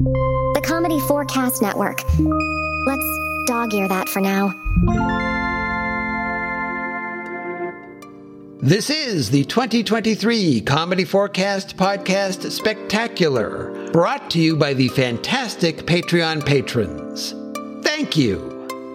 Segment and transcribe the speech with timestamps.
[0.00, 2.02] The comedy4cast Network.
[2.86, 4.52] Let's dog ear that for now.
[8.60, 17.34] This is the 2023 comedy4cast Podcast Spectacular, brought to you by the fantastic Patreon patrons.
[17.84, 18.53] Thank you.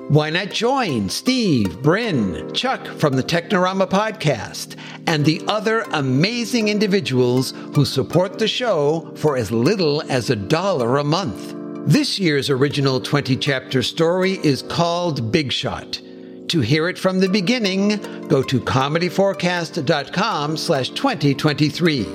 [0.09, 7.53] Why not join Steve, Bryn, Chuck from the Technorama podcast, and the other amazing individuals
[7.75, 11.53] who support the show for as little as a dollar a month?
[11.87, 16.01] This year's original 20 chapter story is called Big Shot.
[16.47, 17.89] To hear it from the beginning,
[18.29, 22.07] go to comedy4cast.com slash 2023.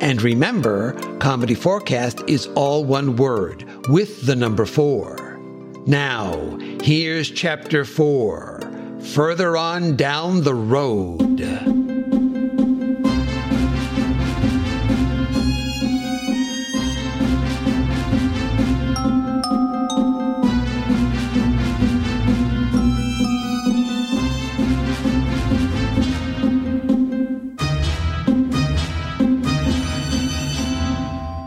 [0.00, 5.25] And remember, comedy4cast is all one word, with the number four.
[5.88, 8.60] Now, here's chapter four,
[9.14, 11.36] further on down the road.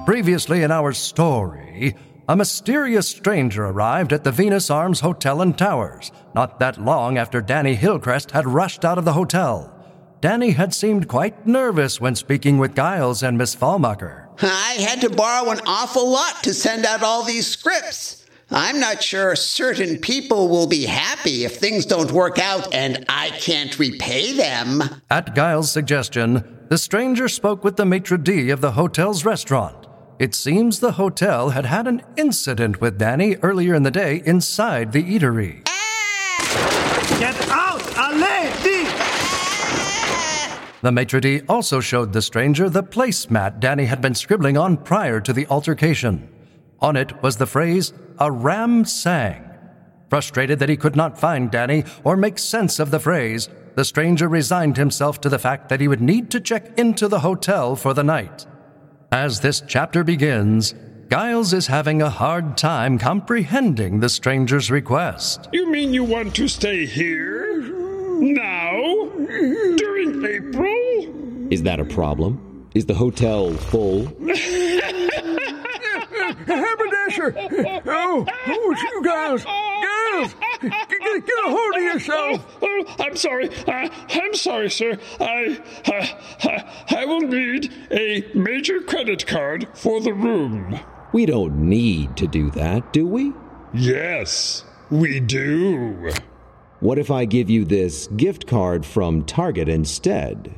[0.05, 1.93] Previously in our story,
[2.29, 7.41] a mysterious stranger arrived at the Venus Arms Hotel and Towers not that long after
[7.41, 9.75] Danny Hillcrest had rushed out of the hotel.
[10.21, 14.27] Danny had seemed quite nervous when speaking with Giles and Miss Fallmacher.
[14.43, 18.27] I had to borrow an awful lot to send out all these scripts.
[18.51, 23.31] I'm not sure certain people will be happy if things don't work out and I
[23.31, 24.83] can't repay them.
[25.09, 29.78] At Giles' suggestion, the stranger spoke with the maitre d' of the hotel's restaurant.
[30.19, 34.91] It seems the hotel had had an incident with Danny earlier in the day inside
[34.91, 35.63] the eatery.
[37.17, 38.83] Get out, a lady!
[40.81, 45.21] The maitre d' also showed the stranger the placemat Danny had been scribbling on prior
[45.21, 46.27] to the altercation.
[46.81, 49.49] On it was the phrase, a ram sang.
[50.09, 54.27] Frustrated that he could not find Danny or make sense of the phrase, the stranger
[54.27, 57.93] resigned himself to the fact that he would need to check into the hotel for
[57.93, 58.45] the night.
[59.11, 60.75] As this chapter begins,
[61.09, 65.49] Giles is having a hard time comprehending the stranger's request.
[65.51, 67.59] You mean you want to stay here?
[68.21, 69.09] Now?
[69.77, 71.47] During April?
[71.51, 72.67] Is that a problem?
[72.75, 74.05] Is the hotel full?
[76.45, 77.33] Haberdasher!
[77.87, 79.43] Oh, oh, it's you guys!
[79.43, 80.35] Girls!
[80.61, 82.57] Get, get, get a hold of yourself!
[82.61, 83.49] Oh, oh, I'm sorry.
[83.67, 84.97] Uh, I'm sorry, sir.
[85.19, 86.61] I, uh,
[86.95, 90.79] I will need a major credit card for the room.
[91.13, 93.33] We don't need to do that, do we?
[93.73, 96.11] Yes, we do.
[96.79, 100.53] What if I give you this gift card from Target instead?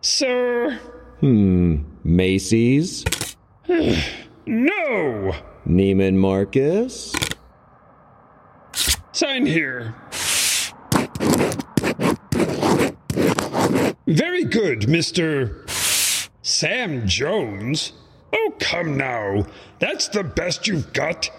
[0.00, 0.78] Sir,
[1.20, 3.04] Hmm, Macy's?
[3.68, 5.32] no.
[5.66, 7.14] Neiman Marcus?
[9.16, 9.94] Sign here.
[14.06, 15.66] Very good, Mr.
[16.42, 17.94] Sam Jones.
[18.34, 19.46] Oh, come now.
[19.78, 21.30] That's the best you've got.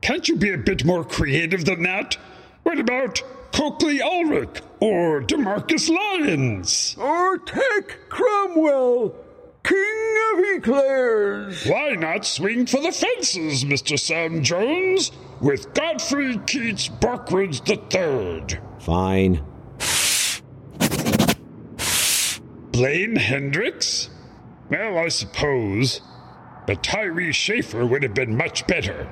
[0.00, 2.16] Can't you be a bit more creative than that?
[2.62, 3.20] What about
[3.52, 6.96] Coakley Ulrich or Demarcus Lyons?
[6.98, 9.14] Or take Cromwell,
[9.62, 11.66] King of Eclairs!
[11.66, 13.98] Why not swing for the fences, Mr.
[13.98, 18.58] Sam Jones, with Godfrey Keats Barkridge III?
[18.80, 19.44] Fine.
[22.72, 24.10] Blaine Hendricks?
[24.70, 26.00] Well, I suppose.
[26.66, 29.08] But Tyree Schaefer would have been much better.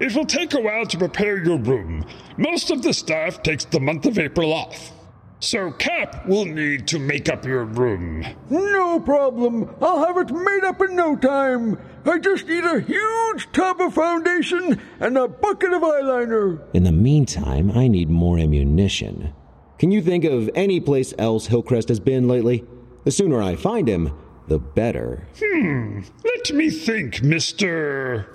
[0.00, 2.04] It will take a while to prepare your room.
[2.36, 4.92] Most of the staff takes the month of April off.
[5.40, 8.24] So Cap will need to make up your room.
[8.50, 9.74] No problem.
[9.80, 11.78] I'll have it made up in no time.
[12.06, 16.60] I just need a huge tub of foundation and a bucket of eyeliner.
[16.74, 19.32] In the meantime, I need more ammunition.
[19.78, 22.64] Can you think of any place else Hillcrest has been lately?
[23.04, 24.12] The sooner I find him,
[24.48, 25.26] the better.
[25.42, 26.00] Hmm.
[26.24, 28.26] Let me think, Mr.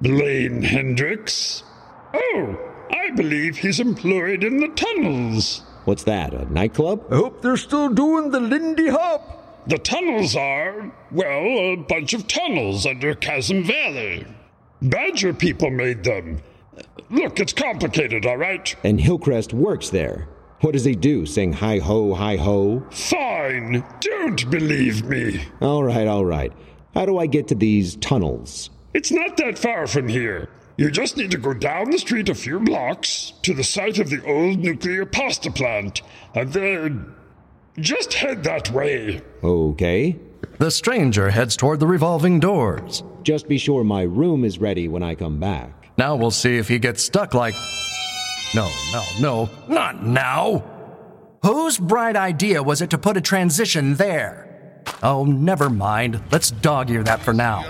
[0.00, 1.62] Blaine Hendricks.
[2.14, 2.58] Oh,
[2.90, 5.62] I believe he's employed in the tunnels.
[5.84, 7.04] What's that, a nightclub?
[7.10, 9.37] I hope they're still doing the Lindy Hop.
[9.68, 14.26] The tunnels are, well, a bunch of tunnels under Chasm Valley.
[14.80, 16.40] Badger people made them.
[17.10, 18.74] Look, it's complicated, all right?
[18.82, 20.26] And Hillcrest works there.
[20.60, 21.26] What does he do?
[21.26, 22.82] Sing hi ho, hi ho?
[22.90, 23.84] Fine.
[24.00, 25.44] Don't believe me.
[25.60, 26.52] All right, all right.
[26.94, 28.70] How do I get to these tunnels?
[28.94, 30.48] It's not that far from here.
[30.78, 34.08] You just need to go down the street a few blocks to the site of
[34.08, 36.00] the old nuclear pasta plant,
[36.34, 37.14] and then
[37.80, 39.20] just head that way.
[39.42, 40.16] Okay.
[40.58, 43.02] The stranger heads toward the revolving doors.
[43.22, 45.90] Just be sure my room is ready when I come back.
[45.96, 47.54] Now we'll see if he gets stuck like.
[48.54, 50.64] No, no, no, not now!
[51.42, 54.82] Whose bright idea was it to put a transition there?
[55.02, 56.20] Oh, never mind.
[56.32, 57.62] Let's dog ear that for now.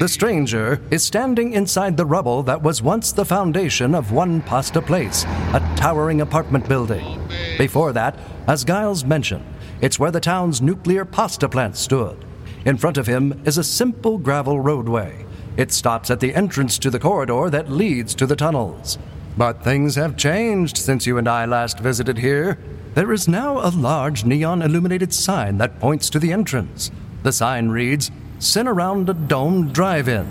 [0.00, 4.80] The stranger is standing inside the rubble that was once the foundation of One Pasta
[4.80, 7.20] Place, a towering apartment building.
[7.58, 9.44] Before that, as Giles mentioned,
[9.82, 12.24] it's where the town's nuclear pasta plant stood.
[12.64, 15.26] In front of him is a simple gravel roadway.
[15.56, 18.98] It stops at the entrance to the corridor that leads to the tunnels.
[19.36, 22.58] But things have changed since you and I last visited here.
[22.94, 26.90] There is now a large neon illuminated sign that points to the entrance.
[27.22, 28.10] The sign reads
[28.40, 30.26] Cinerama Dome Drive In,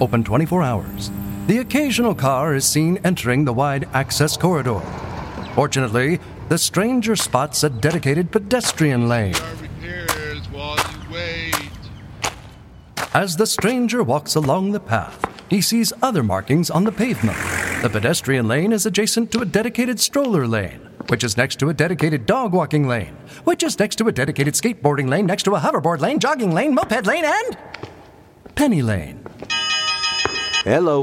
[0.00, 1.10] open 24 hours.
[1.46, 4.80] The occasional car is seen entering the wide access corridor.
[5.54, 9.34] Fortunately, the stranger spots a dedicated pedestrian lane.
[13.12, 17.36] As the stranger walks along the path, he sees other markings on the pavement.
[17.82, 20.80] The pedestrian lane is adjacent to a dedicated stroller lane,
[21.10, 24.54] which is next to a dedicated dog walking lane, which is next to a dedicated
[24.54, 27.58] skateboarding lane, next to a hoverboard lane, jogging lane, moped lane, and
[28.54, 29.20] penny lane.
[30.62, 31.02] Hello.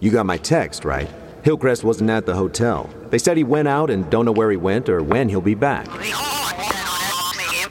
[0.00, 1.08] You got my text, right?
[1.44, 2.90] Hillcrest wasn't at the hotel.
[3.10, 5.54] They said he went out and don't know where he went or when he'll be
[5.54, 5.86] back.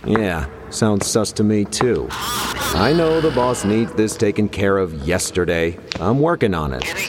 [0.06, 2.08] Yeah, sounds sus to me, too.
[2.12, 5.78] I know the boss needs this taken care of yesterday.
[6.00, 7.03] I'm working on it.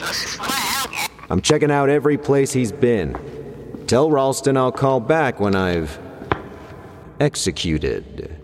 [1.29, 3.17] I'm checking out every place he's been.
[3.87, 5.97] Tell Ralston I'll call back when I've
[7.19, 8.43] executed.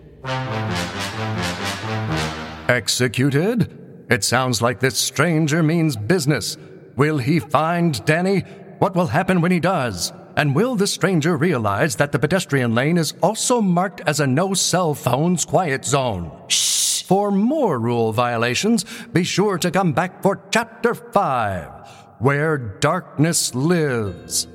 [2.68, 4.06] Executed?
[4.10, 6.58] It sounds like this stranger means business.
[6.96, 8.40] Will he find Danny?
[8.78, 10.12] What will happen when he does?
[10.36, 14.54] And will the stranger realize that the pedestrian lane is also marked as a no
[14.54, 16.32] cell phones quiet zone?
[16.48, 17.02] Shh!
[17.02, 24.46] For more rule violations, be sure to come back for Chapter 5 Where Darkness Lives.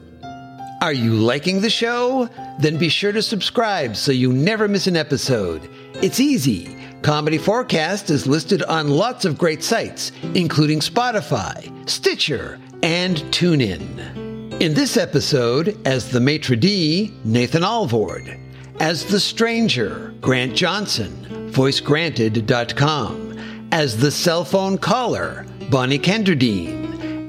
[0.81, 2.29] Are you liking the show?
[2.61, 5.69] Then be sure to subscribe so you never miss an episode.
[5.95, 6.67] It's easy.
[7.01, 14.61] comedy4cast is listed on lots of great sites, including Spotify, Stitcher, and TuneIn.
[14.61, 18.39] In this episode, as the maitre d', Nathan Alvord.
[18.79, 23.67] As the stranger, Grant Johnson, voicegranted.com.
[23.73, 26.76] As the cell phone caller, Bonnie Kenderdine.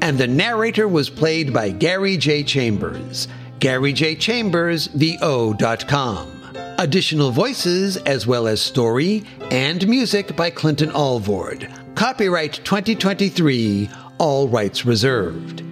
[0.09, 2.43] And the narrator was played by Gary J.
[2.43, 3.29] Chambers,
[3.59, 6.55] GaryJChambersVO.com.
[6.79, 11.71] Additional voices, as well as story and music by Clinton Alvord.
[11.95, 15.63] Copyright 2023, all rights reserved.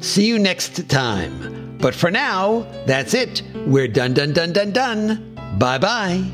[0.00, 1.78] See you next time.
[1.78, 3.42] But for now, that's it.
[3.64, 5.36] We're done, done, done, done, done.
[5.56, 6.24] Bye bye.